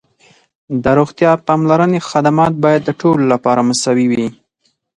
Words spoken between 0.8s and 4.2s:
د روغتیا پاملرنې خدمات باید د ټولو لپاره مساوي